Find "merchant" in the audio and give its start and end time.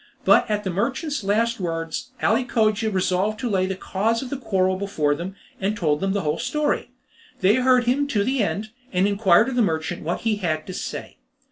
9.61-10.01